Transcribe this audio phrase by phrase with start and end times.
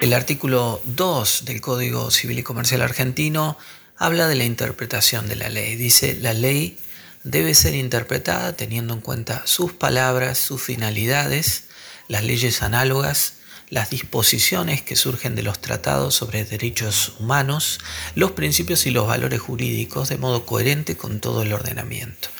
[0.00, 3.58] El artículo 2 del Código Civil y Comercial argentino
[3.98, 5.76] habla de la interpretación de la ley.
[5.76, 6.78] Dice, la ley
[7.22, 11.64] debe ser interpretada teniendo en cuenta sus palabras, sus finalidades,
[12.08, 13.34] las leyes análogas,
[13.68, 17.78] las disposiciones que surgen de los tratados sobre derechos humanos,
[18.14, 22.30] los principios y los valores jurídicos de modo coherente con todo el ordenamiento.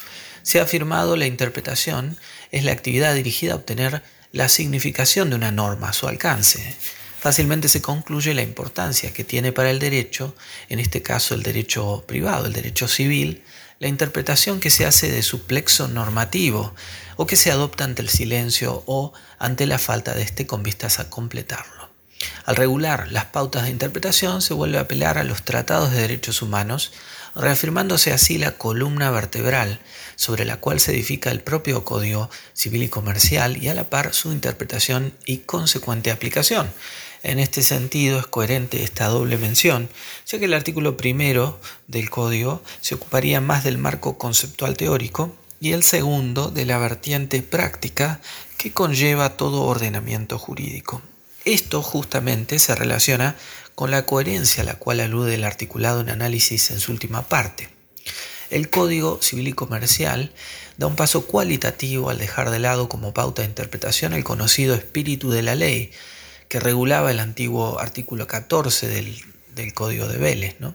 [0.43, 2.17] Se ha afirmado la interpretación
[2.53, 4.03] es la actividad dirigida a obtener
[4.33, 6.75] la significación de una norma, su alcance
[7.21, 10.35] fácilmente se concluye la importancia que tiene para el derecho,
[10.69, 13.45] en este caso el derecho privado, el derecho civil,
[13.79, 16.75] la interpretación que se hace de su plexo normativo
[17.17, 20.99] o que se adopta ante el silencio o ante la falta de este con vistas
[20.99, 21.91] a completarlo.
[22.45, 26.43] Al regular las pautas de interpretación se vuelve a apelar a los tratados de derechos
[26.43, 26.93] humanos,
[27.35, 29.81] reafirmándose así la columna vertebral
[30.17, 34.13] sobre la cual se edifica el propio Código Civil y Comercial y a la par
[34.13, 36.71] su interpretación y consecuente aplicación.
[37.23, 39.91] En este sentido es coherente esta doble mención,
[40.27, 45.73] ya que el artículo primero del código se ocuparía más del marco conceptual teórico y
[45.73, 48.21] el segundo de la vertiente práctica
[48.57, 51.03] que conlleva todo ordenamiento jurídico.
[51.45, 53.37] Esto justamente se relaciona
[53.75, 57.69] con la coherencia a la cual alude el articulado en análisis en su última parte.
[58.51, 60.33] El Código Civil y Comercial
[60.77, 65.31] da un paso cualitativo al dejar de lado como pauta de interpretación el conocido espíritu
[65.31, 65.93] de la ley,
[66.51, 70.57] que regulaba el antiguo artículo 14 del, Código de Vélez.
[70.59, 70.75] ¿no?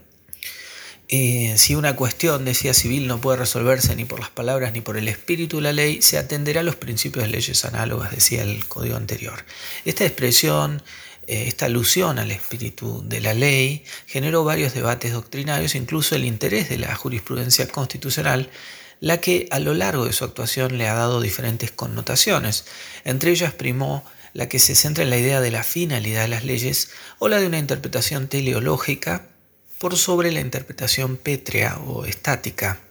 [1.10, 4.96] Eh, si una cuestión, decía civil, no puede resolverse ni por las palabras ni por
[4.96, 8.66] el espíritu de la ley, se atenderá a los principios de leyes análogas, decía el
[8.68, 9.44] código anterior.
[9.84, 10.82] Esta expresión,
[11.28, 16.70] eh, esta alusión al espíritu de la ley, generó varios debates doctrinarios, incluso el interés
[16.70, 18.50] de la jurisprudencia constitucional,
[19.02, 22.64] la que a lo largo de su actuación le ha dado diferentes connotaciones.
[23.04, 24.06] Entre ellas primó
[24.36, 27.40] la que se centra en la idea de la finalidad de las leyes o la
[27.40, 29.30] de una interpretación teleológica
[29.80, 32.82] por sobre la interpretación pétrea o estática,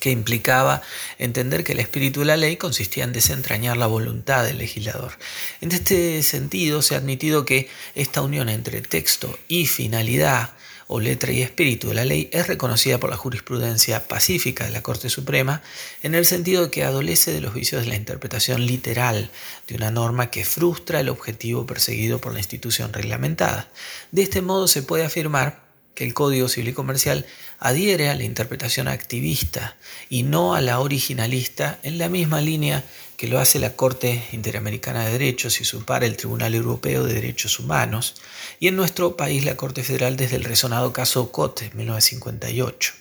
[0.00, 0.82] que implicaba
[1.18, 5.12] entender que el espíritu de la ley consistía en desentrañar la voluntad del legislador.
[5.60, 10.50] En este sentido, se ha admitido que esta unión entre texto y finalidad
[10.88, 14.82] o letra y espíritu de la ley es reconocida por la jurisprudencia pacífica de la
[14.82, 15.62] Corte Suprema
[16.02, 19.30] en el sentido de que adolece de los vicios de la interpretación literal
[19.68, 23.68] de una norma que frustra el objetivo perseguido por la institución reglamentada.
[24.12, 27.26] De este modo se puede afirmar que el Código Civil y Comercial
[27.58, 29.76] adhiere a la interpretación activista
[30.08, 32.84] y no a la originalista en la misma línea
[33.18, 37.14] que lo hace la Corte Interamericana de Derechos y su par el Tribunal Europeo de
[37.14, 38.14] Derechos Humanos,
[38.60, 42.92] y en nuestro país la Corte Federal desde el resonado caso Cote 1958.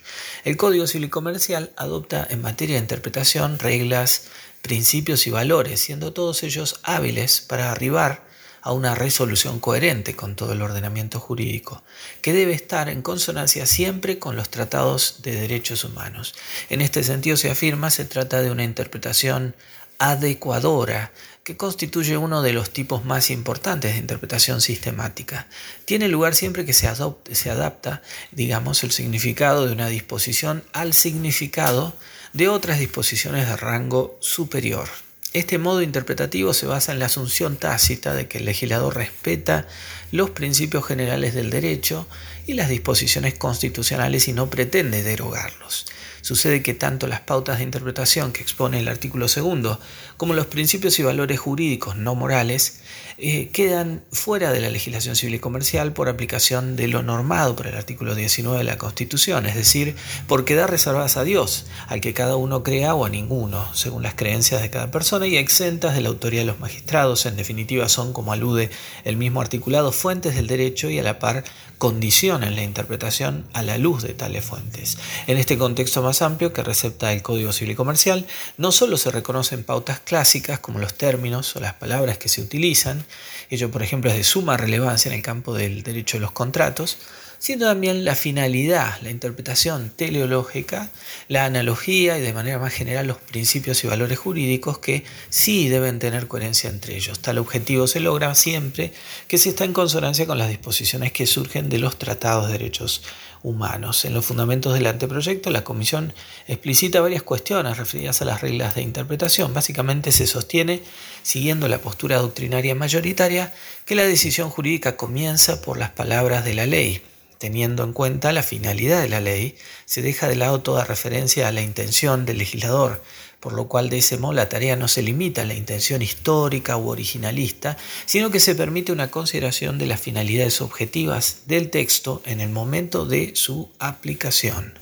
[0.44, 4.24] El Código Civil y Comercial adopta en materia de interpretación reglas,
[4.64, 8.26] principios y valores, siendo todos ellos hábiles para arribar
[8.68, 11.84] a una resolución coherente con todo el ordenamiento jurídico,
[12.22, 16.34] que debe estar en consonancia siempre con los tratados de derechos humanos.
[16.70, 19.56] En este sentido se afirma se trata de una interpretación
[20.00, 21.12] adecuadora
[21.44, 25.48] que constituye uno de los tipos más importantes de interpretación sistemática.
[25.86, 26.90] Tiene lugar siempre que se,
[27.32, 31.96] se adapta, digamos, el significado de una disposición al significado
[32.34, 34.90] de otras disposiciones de rango superior.
[35.34, 39.68] Este modo interpretativo se basa en la asunción tácita de que el legislador respeta
[40.12, 42.08] los principios generales del derecho
[42.46, 45.86] y las disposiciones constitucionales y no pretende derogarlos.
[46.22, 49.80] Sucede que tanto las pautas de interpretación que expone el artículo segundo
[50.16, 52.77] como los principios y valores jurídicos no morales
[53.18, 57.66] eh, quedan fuera de la legislación civil y comercial por aplicación de lo normado por
[57.66, 59.96] el artículo 19 de la Constitución, es decir,
[60.28, 64.14] por quedar reservadas a Dios, al que cada uno crea o a ninguno, según las
[64.14, 67.26] creencias de cada persona y exentas de la autoría de los magistrados.
[67.26, 68.70] En definitiva, son, como alude
[69.04, 71.44] el mismo articulado, fuentes del derecho y a la par
[71.78, 74.98] condicionan la interpretación a la luz de tales fuentes.
[75.28, 78.26] En este contexto más amplio que recepta el Código Civil y Comercial,
[78.58, 83.06] no solo se reconocen pautas clásicas como los términos o las palabras que se utilizan,
[83.50, 86.98] ello por ejemplo es de suma relevancia en el campo del derecho de los contratos,
[87.40, 90.90] sino también la finalidad, la interpretación teleológica,
[91.28, 96.00] la analogía y de manera más general los principios y valores jurídicos que sí deben
[96.00, 97.20] tener coherencia entre ellos.
[97.20, 98.94] Tal objetivo se logra siempre
[99.28, 103.04] que se está en consonancia con las disposiciones que surgen de los tratados de derechos
[103.44, 104.04] humanos.
[104.06, 106.14] En los fundamentos del anteproyecto, la Comisión
[106.48, 109.54] explicita varias cuestiones referidas a las reglas de interpretación.
[109.54, 110.82] Básicamente se sostiene,
[111.24, 113.54] siguiendo la postura doctrinaria mayoritaria,
[113.86, 117.02] que la decisión jurídica comienza por las palabras de la ley
[117.38, 119.56] teniendo en cuenta la finalidad de la ley,
[119.86, 123.02] se deja de lado toda referencia a la intención del legislador,
[123.40, 126.78] por lo cual de ese modo la tarea no se limita a la intención histórica
[126.78, 132.42] u originalista, sino que se permite una consideración de las finalidades objetivas del texto en
[132.42, 134.74] el momento de su aplicación.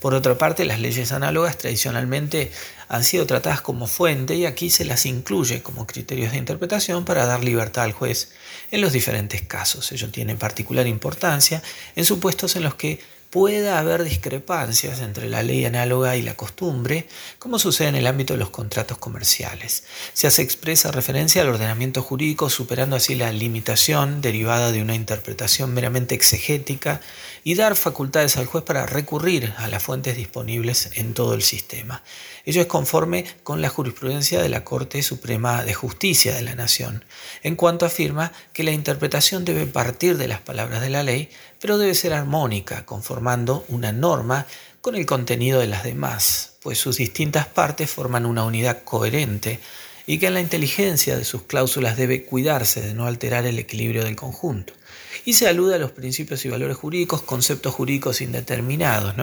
[0.00, 2.50] Por otra parte, las leyes análogas tradicionalmente
[2.88, 7.26] han sido tratadas como fuente y aquí se las incluye como criterios de interpretación para
[7.26, 8.32] dar libertad al juez
[8.70, 9.92] en los diferentes casos.
[9.92, 11.62] Ello tiene particular importancia
[11.96, 12.98] en supuestos en los que
[13.30, 17.06] pueda haber discrepancias entre la ley análoga y la costumbre,
[17.38, 19.84] como sucede en el ámbito de los contratos comerciales.
[20.12, 25.72] Se hace expresa referencia al ordenamiento jurídico, superando así la limitación derivada de una interpretación
[25.72, 27.00] meramente exegética
[27.44, 32.02] y dar facultades al juez para recurrir a las fuentes disponibles en todo el sistema.
[32.44, 37.04] Ello es conforme con la jurisprudencia de la Corte Suprema de Justicia de la Nación,
[37.42, 41.78] en cuanto afirma que la interpretación debe partir de las palabras de la ley, pero
[41.78, 44.46] debe ser armónica, conformando una norma
[44.80, 49.60] con el contenido de las demás, pues sus distintas partes forman una unidad coherente
[50.06, 54.04] y que en la inteligencia de sus cláusulas debe cuidarse de no alterar el equilibrio
[54.04, 54.72] del conjunto
[55.24, 59.14] y se alude a los principios y valores jurídicos, conceptos jurídicos indeterminados,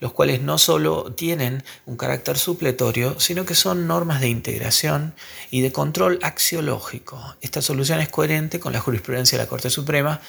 [0.00, 5.14] los cuales no solo tienen un carácter supletorio, sino que son normas de integración
[5.50, 7.36] y de control axiológico.
[7.40, 10.20] Esta solución es coherente con la jurisprudencia de la Corte Suprema,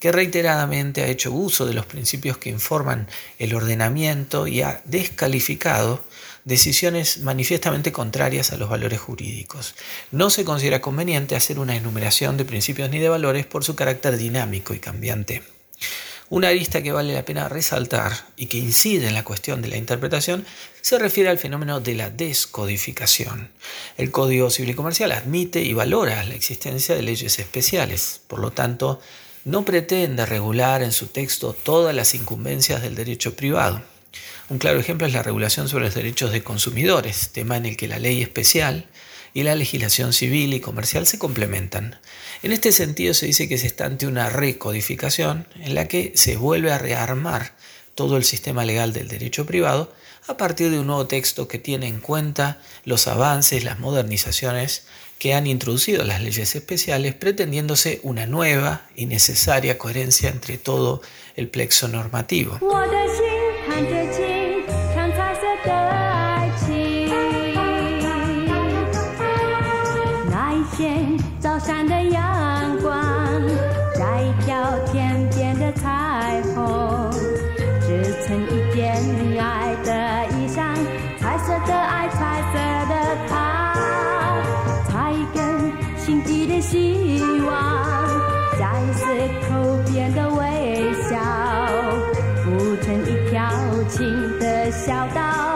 [0.00, 3.08] que reiteradamente ha hecho uso de los principios que informan
[3.38, 6.04] el ordenamiento y ha descalificado
[6.48, 9.74] decisiones manifiestamente contrarias a los valores jurídicos.
[10.10, 14.16] No se considera conveniente hacer una enumeración de principios ni de valores por su carácter
[14.16, 15.42] dinámico y cambiante.
[16.30, 19.76] Una arista que vale la pena resaltar y que incide en la cuestión de la
[19.76, 20.46] interpretación
[20.80, 23.50] se refiere al fenómeno de la descodificación.
[23.98, 28.52] El Código Civil y Comercial admite y valora la existencia de leyes especiales, por lo
[28.52, 29.00] tanto,
[29.44, 33.82] no pretende regular en su texto todas las incumbencias del derecho privado.
[34.48, 37.88] Un claro ejemplo es la regulación sobre los derechos de consumidores, tema en el que
[37.88, 38.86] la ley especial
[39.34, 41.98] y la legislación civil y comercial se complementan.
[42.42, 46.36] En este sentido se dice que se está ante una recodificación en la que se
[46.36, 47.54] vuelve a rearmar
[47.94, 49.92] todo el sistema legal del derecho privado
[50.28, 54.86] a partir de un nuevo texto que tiene en cuenta los avances, las modernizaciones
[55.18, 61.02] que han introducido las leyes especiales, pretendiéndose una nueva y necesaria coherencia entre todo
[61.34, 62.58] el plexo normativo.
[63.84, 64.24] 着青
[64.92, 66.66] 春彩色的爱情
[70.30, 72.94] 那一天早上的阳光，
[73.94, 77.10] 摘一条天边的彩虹，
[77.80, 77.86] 织
[78.26, 78.96] 成一件
[79.38, 79.90] 爱的
[80.36, 80.74] 衣裳，
[81.20, 82.54] 彩色的爱，彩色
[82.88, 82.94] 的
[83.28, 83.74] 他，
[84.88, 85.38] 采一根
[85.96, 87.52] 心底的希望，
[88.58, 89.04] 加一丝
[89.48, 89.54] 口
[89.92, 90.28] 边的
[93.88, 95.47] 情的小道，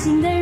[0.00, 0.39] 新的。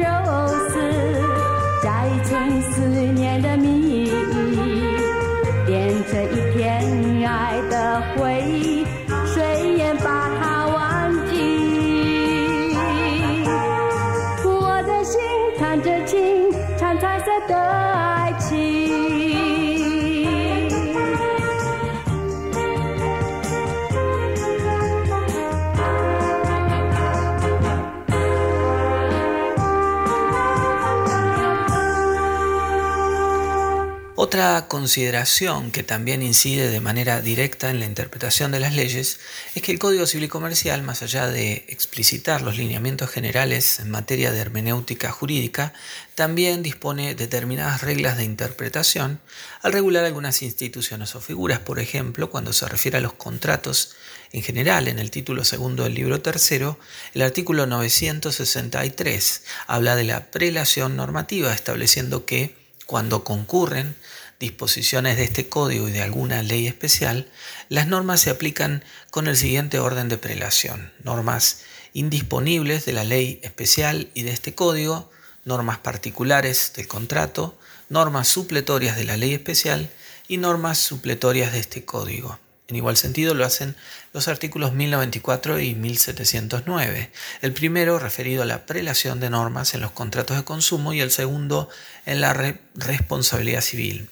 [34.28, 39.20] Otra consideración que también incide de manera directa en la interpretación de las leyes
[39.54, 43.90] es que el Código Civil y Comercial, más allá de explicitar los lineamientos generales en
[43.90, 45.72] materia de hermenéutica jurídica,
[46.14, 49.18] también dispone determinadas reglas de interpretación
[49.62, 51.60] al regular algunas instituciones o figuras.
[51.60, 53.96] Por ejemplo, cuando se refiere a los contratos
[54.32, 56.78] en general, en el título segundo del libro tercero,
[57.14, 62.58] el artículo 963 habla de la prelación normativa, estableciendo que
[62.88, 63.94] cuando concurren
[64.40, 67.30] disposiciones de este código y de alguna ley especial,
[67.68, 70.92] las normas se aplican con el siguiente orden de prelación.
[71.02, 75.10] Normas indisponibles de la ley especial y de este código,
[75.44, 79.90] normas particulares del contrato, normas supletorias de la ley especial
[80.28, 82.38] y normas supletorias de este código.
[82.68, 83.76] En igual sentido lo hacen
[84.12, 87.10] los artículos 1094 y 1709.
[87.40, 91.10] El primero referido a la prelación de normas en los contratos de consumo y el
[91.10, 91.70] segundo
[92.04, 92.34] en la
[92.74, 94.10] responsabilidad civil.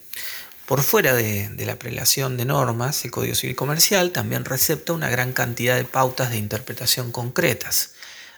[0.67, 5.31] Por fuera de, la prelación de normas, el Código Civil Comercial también recepta una gran
[5.31, 7.91] cantidad de pautas de interpretación concretas.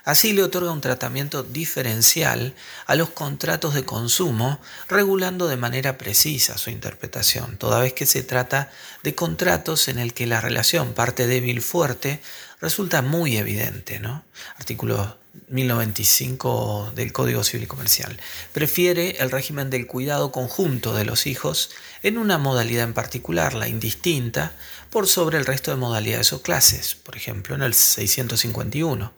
[0.06, 2.54] Así le otorga un tratamiento diferencial
[2.86, 8.22] a los contratos de consumo, regulando de manera precisa su interpretación, toda vez que se
[8.22, 8.70] trata
[9.02, 12.22] de contratos en el que la relación parte débil-fuerte
[12.62, 14.00] resulta muy evidente.
[14.00, 14.24] ¿no?
[14.58, 15.18] Artículo
[15.50, 18.20] 1095 del Código Civil y Comercial.
[18.52, 21.72] Prefiere el régimen del cuidado conjunto de los hijos
[22.04, 24.54] en una modalidad en particular, la indistinta,
[24.90, 29.14] por sobre el resto de modalidades o clases, por ejemplo en el 651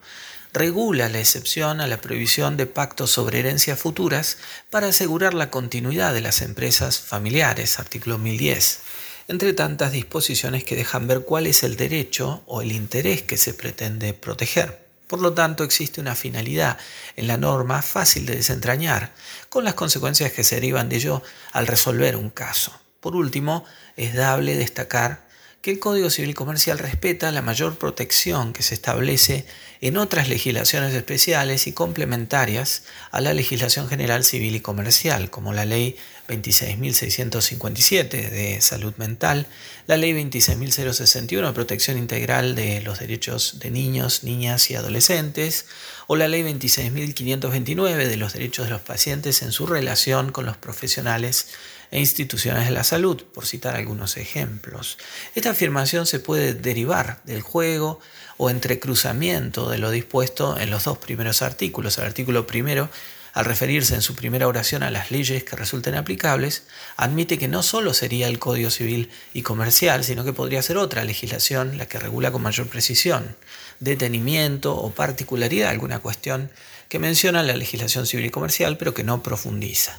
[0.52, 4.38] regula la excepción a la prohibición de pactos sobre herencias futuras
[4.70, 8.80] para asegurar la continuidad de las empresas familiares, artículo 1010,
[9.28, 13.54] entre tantas disposiciones que dejan ver cuál es el derecho o el interés que se
[13.54, 14.86] pretende proteger.
[15.06, 16.78] Por lo tanto, existe una finalidad
[17.16, 19.12] en la norma fácil de desentrañar,
[19.50, 22.72] con las consecuencias que se derivan de ello al resolver un caso.
[23.00, 23.64] Por último,
[23.96, 25.26] es dable destacar
[25.62, 29.46] que el Código Civil Comercial respeta la mayor protección que se establece
[29.80, 35.64] en otras legislaciones especiales y complementarias a la legislación general civil y comercial, como la
[35.64, 39.46] Ley 26.657 de salud mental,
[39.86, 45.66] la Ley 26.061 de protección integral de los derechos de niños, niñas y adolescentes,
[46.08, 50.56] o la Ley 26.529 de los derechos de los pacientes en su relación con los
[50.56, 51.46] profesionales
[51.92, 54.98] e instituciones de la salud, por citar algunos ejemplos.
[55.36, 58.00] Esta afirmación se puede derivar del juego
[58.38, 61.98] o entrecruzamiento de lo dispuesto en los dos primeros artículos.
[61.98, 62.88] El artículo primero
[63.32, 66.64] al referirse en su primera oración a las leyes que resulten aplicables,
[66.96, 71.04] admite que no solo sería el Código Civil y Comercial, sino que podría ser otra
[71.04, 73.36] legislación la que regula con mayor precisión,
[73.80, 76.50] detenimiento o particularidad alguna cuestión
[76.90, 79.98] que menciona la legislación civil y comercial, pero que no profundiza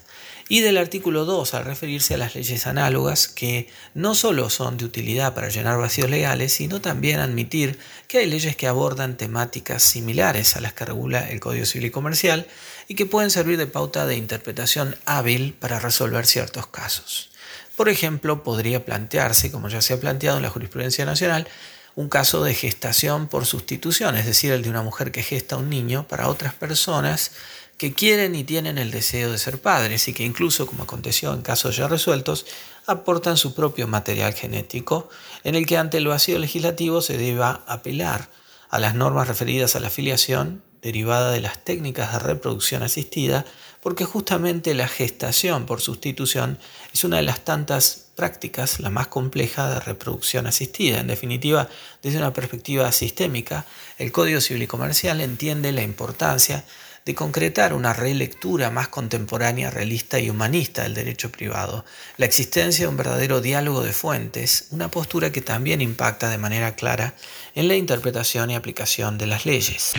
[0.49, 4.85] y del artículo 2 al referirse a las leyes análogas que no solo son de
[4.85, 10.55] utilidad para llenar vacíos legales, sino también admitir que hay leyes que abordan temáticas similares
[10.55, 12.47] a las que regula el Código Civil y Comercial
[12.87, 17.29] y que pueden servir de pauta de interpretación hábil para resolver ciertos casos.
[17.75, 21.47] Por ejemplo, podría plantearse, como ya se ha planteado en la jurisprudencia nacional,
[21.95, 25.69] un caso de gestación por sustitución, es decir, el de una mujer que gesta un
[25.69, 27.31] niño para otras personas
[27.77, 31.41] que quieren y tienen el deseo de ser padres y que incluso, como aconteció en
[31.41, 32.45] casos ya resueltos,
[32.85, 35.09] aportan su propio material genético,
[35.43, 38.29] en el que ante el vacío legislativo se deba apelar
[38.69, 43.45] a las normas referidas a la filiación derivada de las técnicas de reproducción asistida,
[43.81, 46.59] porque justamente la gestación por sustitución
[46.93, 50.99] es una de las tantas prácticas, la más compleja de reproducción asistida.
[50.99, 51.69] En definitiva,
[52.01, 53.65] desde una perspectiva sistémica,
[53.97, 56.65] el Código Civil y Comercial entiende la importancia
[57.05, 61.85] de concretar una relectura más contemporánea, realista y humanista del derecho privado,
[62.17, 66.75] la existencia de un verdadero diálogo de fuentes, una postura que también impacta de manera
[66.75, 67.15] clara
[67.55, 69.93] en la interpretación y aplicación de las leyes.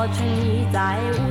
[0.00, 1.29] 我趁已在。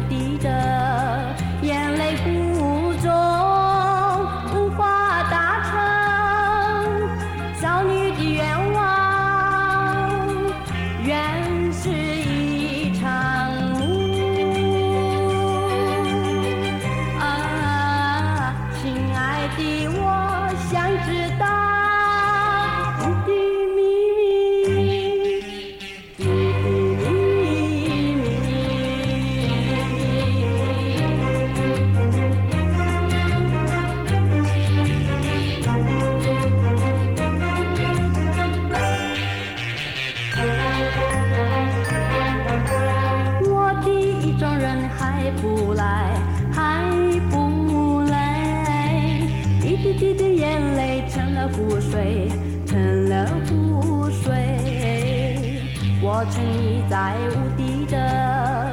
[56.20, 58.69] 我沉溺在无底的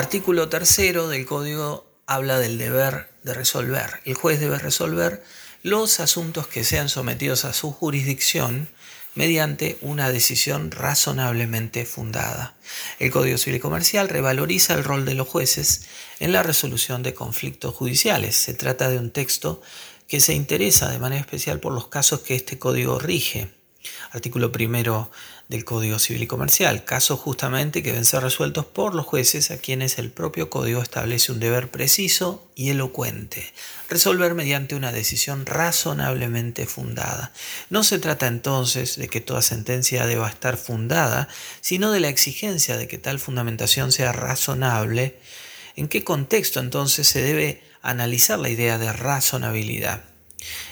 [0.00, 4.00] Artículo tercero del código habla del deber de resolver.
[4.06, 5.22] El juez debe resolver
[5.62, 8.70] los asuntos que sean sometidos a su jurisdicción
[9.14, 12.56] mediante una decisión razonablemente fundada.
[12.98, 15.82] El Código Civil y Comercial revaloriza el rol de los jueces
[16.18, 18.36] en la resolución de conflictos judiciales.
[18.36, 19.60] Se trata de un texto
[20.08, 23.52] que se interesa de manera especial por los casos que este código rige.
[24.12, 25.10] Artículo primero
[25.50, 29.58] del Código Civil y Comercial, casos justamente que deben ser resueltos por los jueces a
[29.58, 33.52] quienes el propio código establece un deber preciso y elocuente,
[33.88, 37.32] resolver mediante una decisión razonablemente fundada.
[37.68, 41.26] No se trata entonces de que toda sentencia deba estar fundada,
[41.60, 45.18] sino de la exigencia de que tal fundamentación sea razonable.
[45.74, 50.04] ¿En qué contexto entonces se debe analizar la idea de razonabilidad?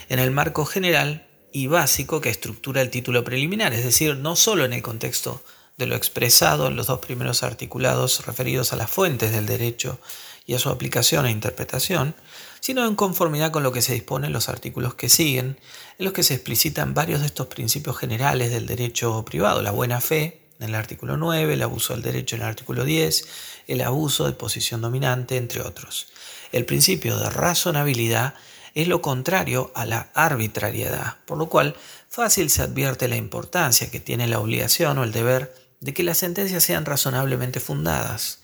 [0.07, 4.65] En el marco general y básico que estructura el título preliminar, es decir, no solo
[4.65, 5.43] en el contexto
[5.77, 9.99] de lo expresado en los dos primeros articulados referidos a las fuentes del derecho
[10.45, 12.15] y a su aplicación e interpretación,
[12.59, 15.57] sino en conformidad con lo que se dispone en los artículos que siguen,
[15.97, 20.01] en los que se explicitan varios de estos principios generales del derecho privado, la buena
[20.01, 23.27] fe en el artículo 9, el abuso del derecho en el artículo 10,
[23.67, 26.07] el abuso de posición dominante, entre otros.
[26.51, 28.33] El principio de razonabilidad
[28.73, 31.75] es lo contrario a la arbitrariedad, por lo cual
[32.09, 36.17] fácil se advierte la importancia que tiene la obligación o el deber de que las
[36.17, 38.39] sentencias sean razonablemente fundadas.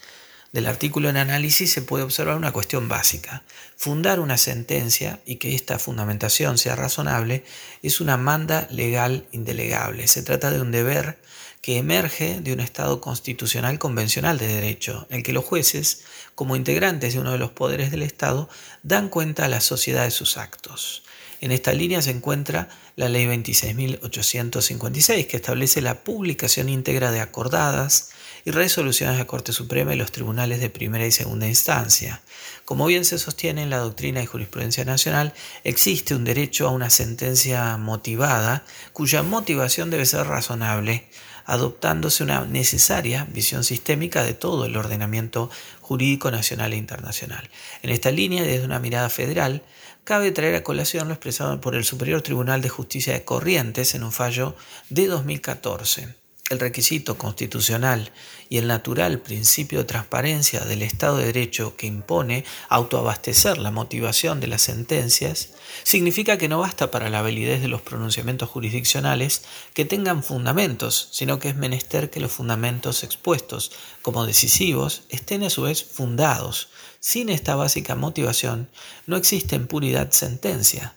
[0.51, 3.43] Del artículo en análisis se puede observar una cuestión básica.
[3.75, 7.43] Fundar una sentencia y que esta fundamentación sea razonable
[7.83, 10.07] es una manda legal indelegable.
[10.07, 11.19] Se trata de un deber
[11.65, 16.03] que emerge de un Estado constitucional convencional de derecho, en el que los jueces,
[16.35, 18.47] como integrantes de uno de los poderes del Estado,
[18.83, 21.01] dan cuenta a la sociedad de sus actos.
[21.41, 28.11] En esta línea se encuentra la Ley 26.856, que establece la publicación íntegra de acordadas
[28.45, 32.21] y resoluciones de la Corte Suprema y los tribunales de primera y segunda instancia.
[32.63, 36.91] Como bien se sostiene en la doctrina y jurisprudencia nacional, existe un derecho a una
[36.91, 41.07] sentencia motivada, cuya motivación debe ser razonable,
[41.45, 45.49] adoptándose una necesaria visión sistémica de todo el ordenamiento
[45.81, 47.49] jurídico nacional e internacional.
[47.81, 49.63] En esta línea, desde una mirada federal,
[50.03, 54.03] cabe traer a colación lo expresado por el Superior Tribunal de Justicia de Corrientes en
[54.03, 54.55] un fallo
[54.89, 58.11] de 2014 el requisito constitucional
[58.49, 64.39] y el natural principio de transparencia del Estado de Derecho que impone autoabastecer la motivación
[64.39, 65.49] de las sentencias,
[65.83, 69.41] significa que no basta para la validez de los pronunciamientos jurisdiccionales
[69.73, 73.71] que tengan fundamentos, sino que es menester que los fundamentos expuestos
[74.03, 76.69] como decisivos estén a su vez fundados.
[76.99, 78.69] Sin esta básica motivación
[79.07, 80.95] no existe en puridad sentencia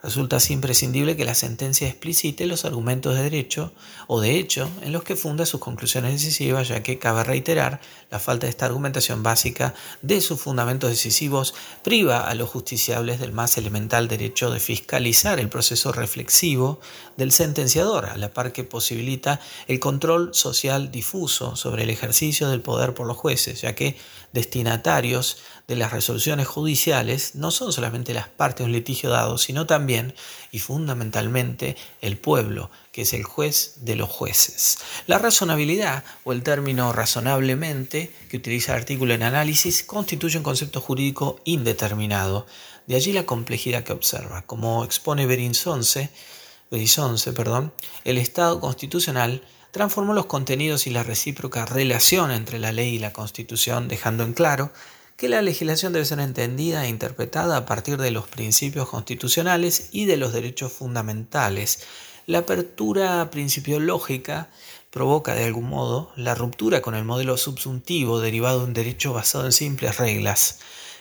[0.00, 3.72] Resulta así imprescindible que la sentencia explicite los argumentos de derecho
[4.06, 8.20] o de hecho en los que funda sus conclusiones decisivas, ya que cabe reiterar la
[8.20, 13.58] falta de esta argumentación básica de sus fundamentos decisivos priva a los justiciables del más
[13.58, 16.78] elemental derecho de fiscalizar el proceso reflexivo
[17.16, 22.60] del sentenciador, a la par que posibilita el control social difuso sobre el ejercicio del
[22.60, 23.96] poder por los jueces, ya que
[24.32, 29.66] destinatarios de las resoluciones judiciales no son solamente las partes de un litigio dado, sino
[29.66, 30.14] también
[30.50, 34.78] y fundamentalmente el pueblo, que es el juez de los jueces.
[35.06, 40.80] La razonabilidad, o el término razonablemente, que utiliza el artículo en análisis, constituye un concepto
[40.80, 42.46] jurídico indeterminado.
[42.86, 44.42] De allí la complejidad que observa.
[44.46, 46.10] Como expone Berinsonce,
[47.34, 52.98] perdón, el Estado constitucional transformó los contenidos y la recíproca relación entre la ley y
[52.98, 54.72] la Constitución, dejando en claro
[55.18, 60.04] que la legislación debe ser entendida e interpretada a partir de los principios constitucionales y
[60.04, 61.80] de los derechos fundamentales.
[62.26, 64.48] La apertura principiológica
[64.90, 69.46] provoca de algún modo la ruptura con el modelo subsuntivo derivado de un derecho basado
[69.46, 70.60] en simples reglas.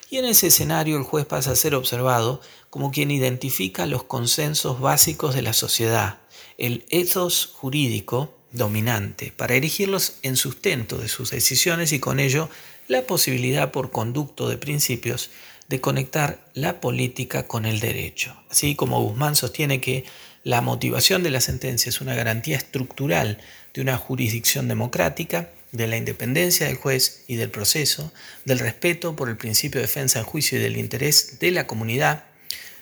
[0.10, 4.80] Y en ese escenario el juez pasa a ser observado como quien identifica los consensos
[4.80, 6.17] básicos de la sociedad,
[6.58, 12.49] el ethos jurídico dominante, para erigirlos en sustento de sus decisiones y con ello
[12.88, 15.30] la posibilidad por conducto de principios
[15.67, 18.36] de conectar la política con el derecho.
[18.50, 20.06] Así como Guzmán sostiene que
[20.43, 23.39] la motivación de la sentencia es una garantía estructural
[23.73, 28.13] de una jurisdicción democrática, de la independencia del juez y del proceso,
[28.45, 32.23] del respeto por el principio de defensa del juicio y del interés de la comunidad,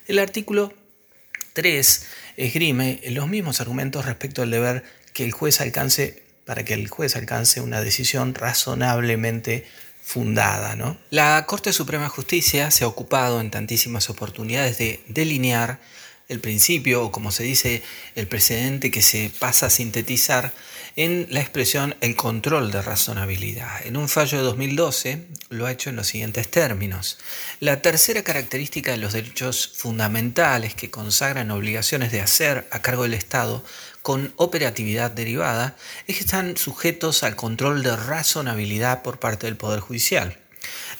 [0.07, 0.71] el artículo
[1.53, 2.05] 3
[2.37, 7.15] esgrime los mismos argumentos respecto al deber que el juez alcance para que el juez
[7.15, 9.65] alcance una decisión razonablemente
[10.05, 10.75] fundada.
[10.75, 10.97] ¿no?
[11.09, 15.79] La Corte Suprema de Justicia se ha ocupado en tantísimas oportunidades de delinear
[16.27, 17.83] el principio, o como se dice,
[18.15, 20.53] el precedente que se pasa a sintetizar
[20.95, 23.85] en la expresión el control de razonabilidad.
[23.85, 27.17] En un fallo de 2012 lo ha hecho en los siguientes términos.
[27.59, 33.13] La tercera característica de los derechos fundamentales que consagran obligaciones de hacer a cargo del
[33.15, 33.63] Estado
[34.05, 39.79] con operatividad derivada es que están sujetos al control de razonabilidad por parte del Poder
[39.79, 40.37] Judicial.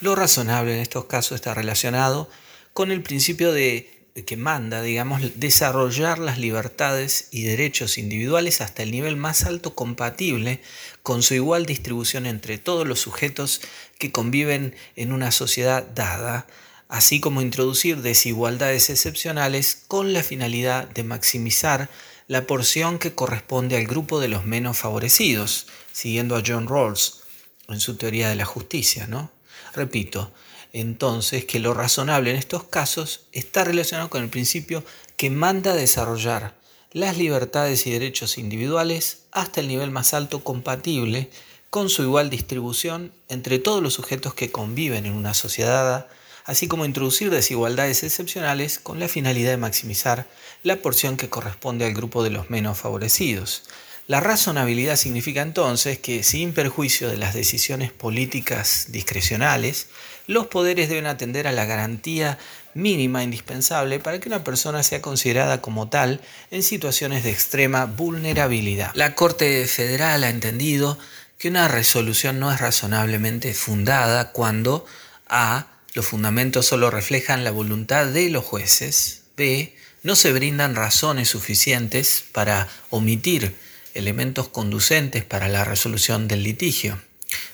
[0.02, 2.32] Lo razonable en estos casos está relacionado
[2.74, 8.90] con el principio de que manda, digamos, desarrollar las libertades y derechos individuales hasta el
[8.90, 10.64] nivel más alto compatible
[11.04, 13.62] con su igual distribución entre todos los sujetos
[14.00, 16.48] que conviven en una sociedad dada,
[16.90, 21.88] así como introducir desigualdades excepcionales con la finalidad de maximizar
[22.28, 27.22] la porción que corresponde al grupo de los menos favorecidos, siguiendo a John Rawls
[27.68, 29.32] en su teoría de la justicia, ¿no?
[29.74, 30.32] Repito,
[30.74, 34.84] entonces que lo razonable en estos casos está relacionado con el principio
[35.18, 36.56] que manda desarrollar
[36.92, 41.30] las libertades y derechos individuales hasta el nivel más alto compatible
[41.70, 46.08] con su igual distribución entre todos los sujetos que conviven en una sociedad,
[46.46, 50.28] así como introducir desigualdades excepcionales con la finalidad de maximizar
[50.64, 53.64] la porción que corresponde al grupo de los menos favorecidos.
[54.08, 59.88] La razonabilidad significa entonces que, sin perjuicio de las decisiones políticas discrecionales,
[60.28, 62.38] los poderes deben atender a la garantía
[62.76, 68.92] mínima indispensable para que una persona sea considerada como tal en situaciones de extrema vulnerabilidad.
[68.94, 71.00] La Corte Federal ha entendido
[71.40, 74.86] que una resolución no es razonablemente fundada cuando
[75.28, 75.68] a.
[75.96, 79.74] los fundamentos solo reflejan la voluntad de los jueces, b.
[80.04, 83.56] no se brindan razones suficientes para omitir
[83.94, 87.02] elementos conducentes para la resolución del litigio.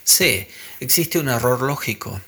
[0.03, 0.49] C.
[0.79, 2.19] Existe un error lógico.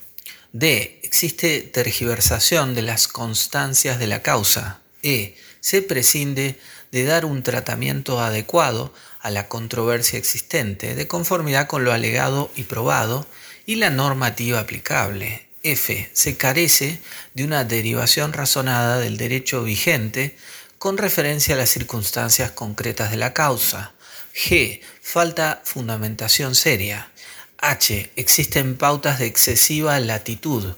[0.52, 1.00] D.
[1.02, 4.82] Existe tergiversación de las constancias de la causa.
[5.02, 5.36] E.
[5.62, 6.60] Se prescinde
[6.92, 12.64] de dar un tratamiento adecuado a la controversia existente, de conformidad con lo alegado y
[12.64, 13.26] probado
[13.66, 15.43] y la normativa aplicable.
[15.64, 16.10] F.
[16.14, 17.00] Se carece
[17.34, 20.38] de una derivación razonada del derecho vigente
[20.78, 23.94] con referencia a las circunstancias concretas de la causa.
[24.36, 24.82] G.
[25.02, 27.10] Falta fundamentación seria.
[27.58, 28.12] H.
[28.18, 30.76] Existen pautas de excesiva latitud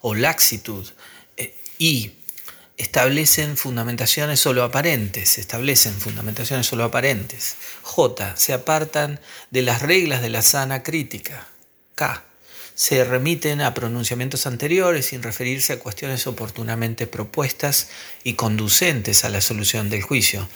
[0.00, 0.84] o laxitud.
[1.36, 2.16] Eh, I.
[2.76, 5.38] Establecen fundamentaciones solo aparentes.
[5.38, 7.54] Establecen fundamentaciones solo aparentes.
[7.82, 8.36] J.
[8.36, 9.20] Se apartan
[9.50, 11.46] de las reglas de la sana crítica.
[11.94, 12.24] K.
[12.74, 17.88] Se remiten a pronunciamientos anteriores sin referirse a cuestiones oportunamente propuestas
[18.24, 20.48] y conducentes a la solución del juicio.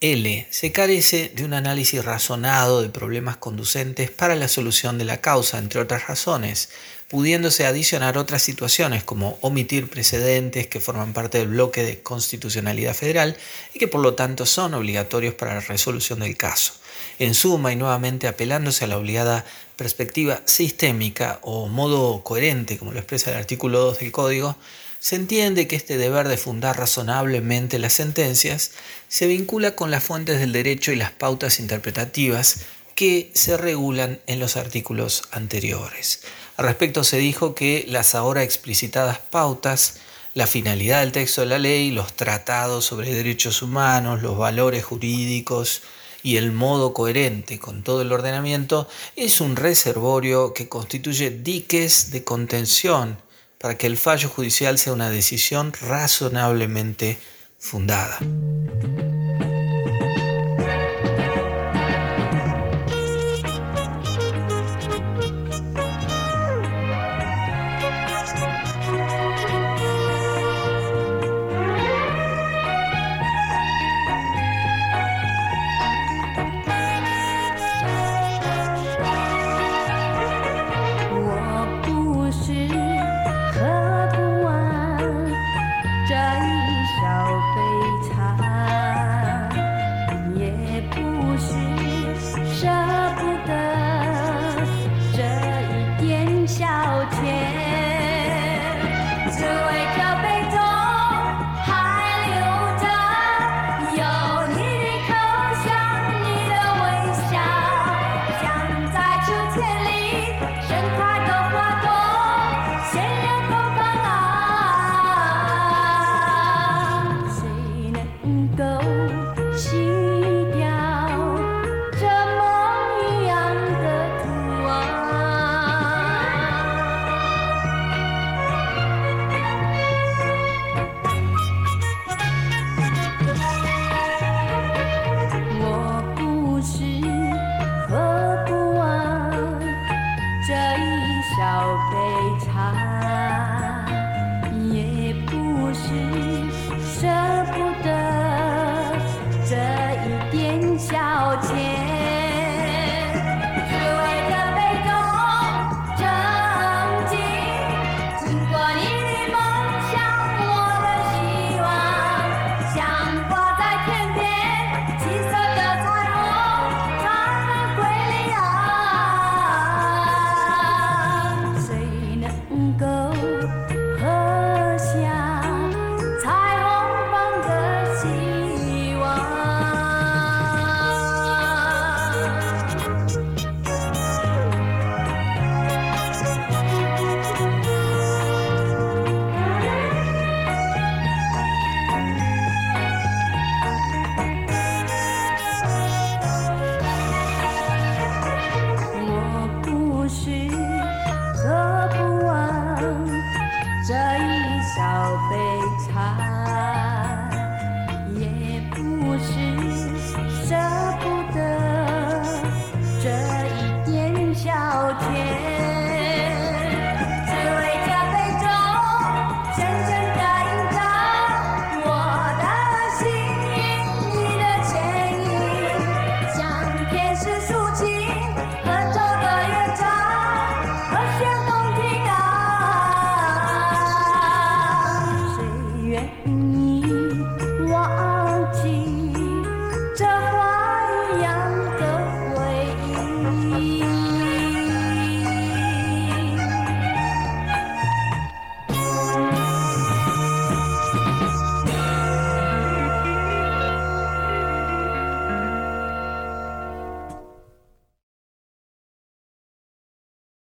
[0.00, 0.48] L.
[0.50, 5.58] Se carece de un análisis razonado de problemas conducentes para la solución de la causa,
[5.58, 6.70] entre otras razones,
[7.06, 13.36] pudiéndose adicionar otras situaciones como omitir precedentes que forman parte del bloque de constitucionalidad federal
[13.74, 16.72] y que por lo tanto son obligatorios para la resolución del caso.
[17.18, 19.44] En suma, y nuevamente apelándose a la obligada
[19.76, 24.56] perspectiva sistémica o modo coherente, como lo expresa el artículo 2 del Código,
[25.00, 28.70] se entiende que este deber de fundar razonablemente las sentencias
[29.08, 32.60] se vincula con las fuentes del derecho y las pautas interpretativas
[32.94, 36.20] que se regulan en los artículos anteriores.
[36.56, 39.96] Al respecto se dijo que las ahora explicitadas pautas,
[40.34, 45.82] la finalidad del texto de la ley, los tratados sobre derechos humanos, los valores jurídicos
[46.22, 52.24] y el modo coherente con todo el ordenamiento es un reservorio que constituye diques de
[52.24, 53.18] contención
[53.58, 57.18] para que el fallo judicial sea una decisión razonablemente
[57.58, 58.18] fundada.